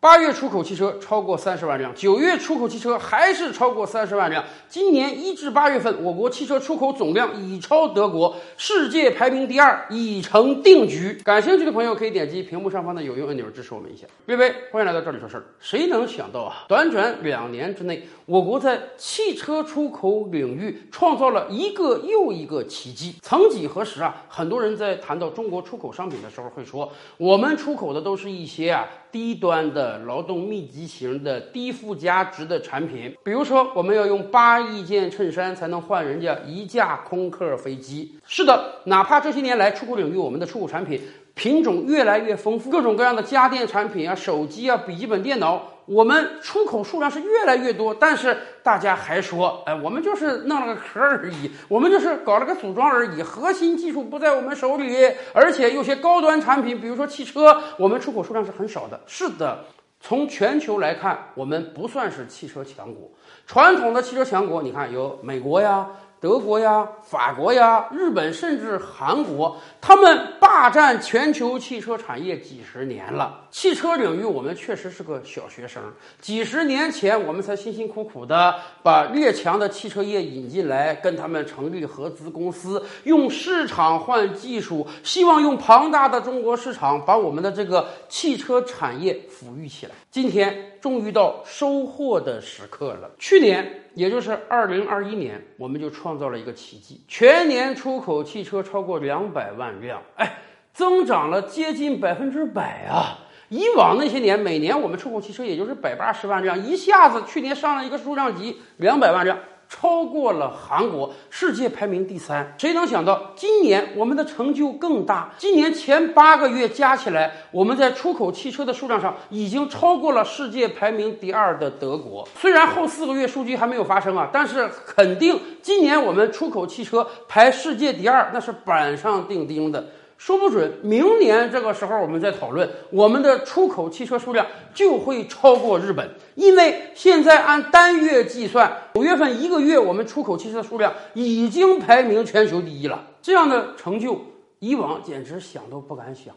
[0.00, 4.42] 八月出口汽车超过三十万辆，九月出口汽车还是超过三十万辆。
[4.66, 11.20] 今年一至八月份，我国汽车出口总量已超德国，世界排名第二，已成定局。
[11.22, 14.06] 感兴趣的朋友可以点击屏幕上方的有用按钮支持我们一下。
[14.24, 15.44] 微微，欢迎来到这里说事儿。
[15.60, 23.16] 谁能想到啊，短短两年之内，我国在汽车出口领域创造了一个又一个奇迹。
[23.20, 29.89] 曾几何时啊，很多人在谈到中国出口商品的时候会说，我们出口的都是一些啊低端的。
[29.98, 38.18] 劳动密集型的低附加值的产品，比如说我们要用八亿件衬衫才能换人家一架空客飞机。
[38.26, 41.00] 是的，哪怕这些年来出口领域我们的出口产品
[41.34, 45.62] 品种越来越丰富，各种各样的家电产品啊、手机啊、笔记本电脑。
[45.86, 54.94] 我们出口数量是越来越多，但是大家还说，哎，我们就是弄了个壳而已，我们就是搞了个组装而已，核心技术不在我们手里，
[55.32, 59.00] 而且有些高端产品，比如说汽车，我们出口数量是很少的。
[59.04, 59.64] 是的。
[60.00, 63.10] 从全球来看，我们不算是汽车强国。
[63.46, 65.88] 传统的汽车强国，你看有美国呀。
[66.20, 73.46] 德国呀、法国呀、日本，甚至韩国，他们霸占全球汽车产业几十年了。
[73.50, 75.82] 汽车领域，我们确实是个小学生。
[76.20, 89.92] 几十年前，我们才辛辛苦苦的把列强的汽车业引进来，跟他们成立合资公司，用市场换技术，希望用庞大的中国市场把我们的这个汽车产业抚育起来。
[90.10, 93.10] 今天，终于到收获的时刻了。
[93.18, 93.76] 去年。
[93.96, 100.38] 也就是二零二一年，我们就创造了一个奇迹，全年出口汽车超过两百万辆，哎，
[100.72, 103.18] 增长了接近百分之百啊！
[103.48, 109.36] 以往那些年，每年我们出口汽车也就是百八十万辆，一下子去年上了一个数量级，两百万辆。
[109.70, 112.54] 超过了韩国，世界排名第三。
[112.58, 115.32] 谁能想到今年我们的成就更大？
[115.38, 122.26] 今年前八个月加起来，我们在出口汽车的数量上已经超过了世界排名第二的德国。
[122.36, 129.86] 虽然后四个月数据还没有发生啊，但是肯定今年我们出口汽车排世界第二，那是板上钉钉的。
[130.20, 143.02] 说不准明年这个时候我们再讨论，我们的出口汽车数量就会超过日本，因为现在按单月计算，九月份一个月我们出口汽车数量已经排名全球第一了。
[143.22, 144.20] 这样的成就，
[144.58, 146.34] 以往简直想都不敢想。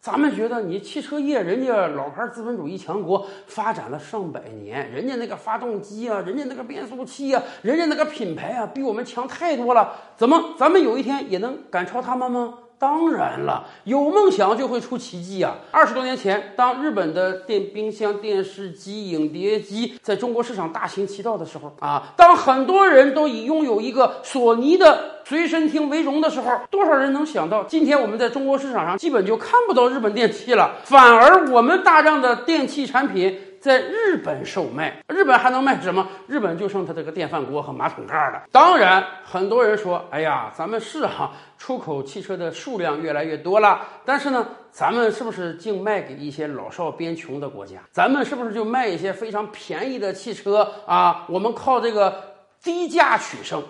[0.00, 9.92] 咱们觉得你汽车业，人家老牌资本主义强国发展了上百年，人家那个发动机啊，人家那个变速器啊，人家那个品牌啊，比我们强太多了。
[10.16, 12.58] 怎么咱们有一天也能赶超他们吗？
[12.78, 15.56] 当然了，有梦想就会出奇迹啊！
[15.70, 33.43] 二十多年前，当日本的电冰箱、电视机、影碟机在中国市场大行其道的时候啊，当很多人都以拥有一个索尼的随身听为荣的时候，多少人能想到今天我们在中国市场上基本就看不到日本电器了，反而我们大量的电器产品。
[33.64, 36.06] 在日本售卖，日本还能卖什么？
[36.26, 38.42] 日本就剩它这个电饭锅和马桶盖了。
[38.52, 47.78] 当然，很多人说：“哎呀，咱们是哈出口汽车的数量越来越多了，但是呢，咱们是不是净卖给一些老少边穷的国家？
[47.90, 51.24] 咱们是不是就卖一些非常便宜的汽车啊？
[51.30, 52.22] 我们靠这个
[52.62, 53.64] 低价取胜，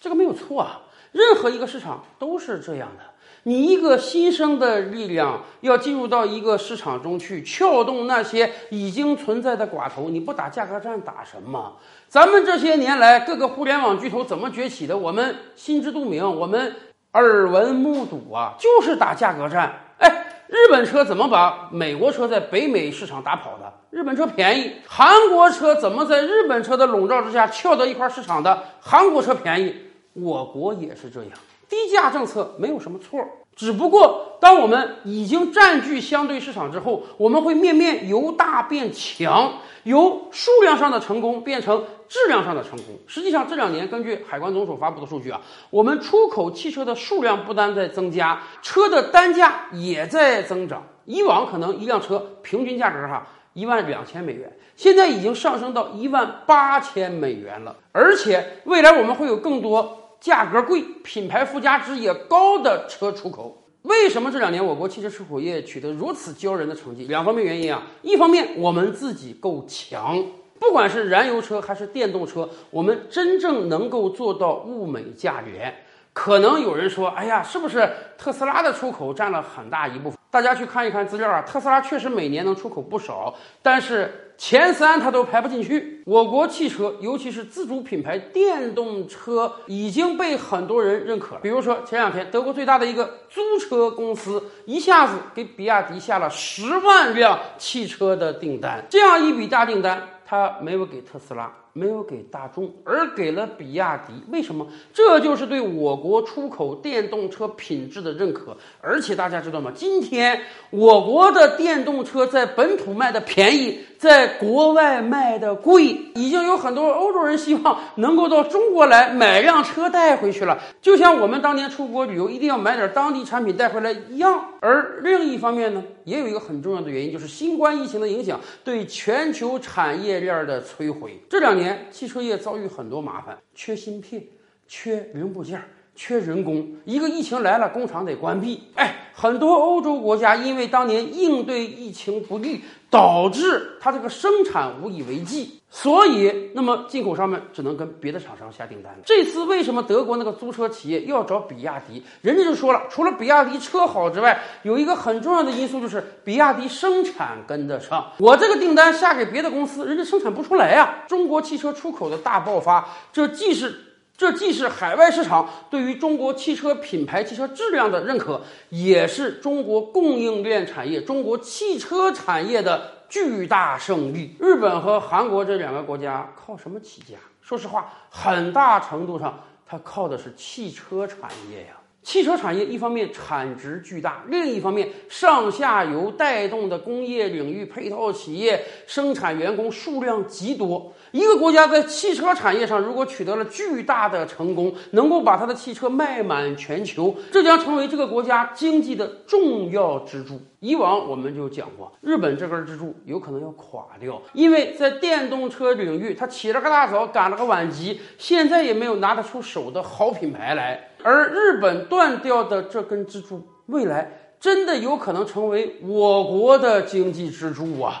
[0.00, 0.80] 这个没有错啊。
[1.10, 3.02] 任何一个市场都是这样的。”
[3.44, 11.76] 你一个新生的力量要进入到一个市场中去撬动那些已经存在的寡头，你不打价格战打什么？
[12.08, 14.96] 咱们这些年来各个互联网巨头怎么崛起的？
[14.96, 16.74] 我们心知肚明，我们
[17.12, 19.74] 耳闻目睹啊，就是打价格战。
[19.98, 23.72] 哎，日本车怎么把美国车在北美市场打跑的？
[23.90, 28.62] 日本车便宜，韩国车怎么在日本车的笼罩之下撬到一块市场的？
[28.80, 29.74] 韩国车便宜，
[30.12, 31.32] 我国也是这样。
[31.70, 39.52] 低价政策没有什么错，只不过当我们已经占据相对市场之后，我们会面面由大变强，
[39.84, 42.98] 由数量上的成功变成质量上的成功。
[43.06, 50.82] 实际上这两年，根据海关总署发布的数据啊，我们出口汽车的数量不单在增加，车的单价也在增长。
[51.04, 59.99] 以往可能一辆车平均价格哈一万两千美元，现在已经上升到一万八千美元了，而且未来我们会有更多。
[60.20, 67.06] 价格贵、品牌附加值也高的车出口，为什么这两年我国汽车出口业取得如此骄人的成绩？
[67.06, 70.22] 两方面原因啊，一方面我们自己够强，
[70.58, 75.74] 不管是燃油车还是电动车，我们真正能够做到物美价廉。
[76.12, 80.18] 可能有人说，哎呀，是不是特斯拉的出口占了很大一部分？
[80.30, 86.02] 大家去看一看资料啊，特斯拉确实每年能出口不少，但是前三它都排不进去。
[86.06, 91.40] 我国汽车，尤其是自主品牌电动车，已经被很多人认可了。
[91.40, 101.52] 比如说前两天，德国最大的一个租车公司一下子给比亚迪下了十万辆汽车的订单，这样一笔大订单，它没有给特斯拉。
[101.72, 104.12] 没有给大众，而给了比亚迪。
[104.30, 104.66] 为什么？
[104.92, 108.56] 这就是对我国出口电动车品质的认可。
[108.80, 109.70] 而且大家知道吗？
[109.72, 110.40] 今天
[110.70, 115.96] 我国的电动车在本土卖的便宜，在国外卖的贵。
[116.16, 124.44] 已经有很多欧洲人希望能够到中国来买辆车带回去了，就像我们当年出国旅游一定要买点当地产品带回来一样。
[124.60, 131.18] 而另一方面呢，也有一个很重要的原因，就是新冠疫情的影响对全球产业链的摧毁。
[131.30, 131.59] 这两年。
[131.60, 134.24] 年汽车业遭遇很多麻烦，缺芯片，
[134.66, 135.62] 缺零部件，
[135.94, 136.68] 缺人工。
[136.84, 138.64] 一个疫情来了，工厂得关闭。
[138.74, 149.00] 哎，很多欧洲国家因为当年应对疫情不力，导致它这个生产无以为继，所以那么进口商们只能跟别的厂商下订单了。
[149.04, 152.02] 这次为什么德国那个租车企业要找比亚迪？
[152.22, 158.12] 人家就说了，除了比亚迪车好之外，有一个很重要的因素就是比亚迪生产跟得上。
[158.20, 161.04] 我这个订单下给别的公司，人家生产不出来呀。
[161.06, 163.84] 中国汽车出口的大爆发，这既是。
[164.20, 168.38] 这既是海外市场对于中国汽车品牌、汽车质量的认可，
[168.68, 174.36] 也是中国供应链产业、中国汽车产业的巨大胜利。
[174.38, 177.16] 日本和韩国这两个国家靠什么起家？
[177.40, 181.79] 说实话，很大程度上，它靠的是汽车产业呀。
[182.02, 190.92] 汽车产业一方面产值巨大，另一方面上下游带动的工业领域配套企业生产员工数量极多。
[191.12, 200.40] 一个国家在汽车产业上如果取得了巨大的成功，能够把它的汽车卖满全球，这将成为这个国家经济的重要支柱。
[200.60, 210.89] 以往我们就讲过，日本这根支柱有可能要垮掉，因为在电动车领域，它起了个大早，赶了个晚集，现在也没有拿得出手的好品牌来。
[211.02, 217.94] 而日本断掉的这根支柱，未来真的有可能成为我国的经济支柱啊！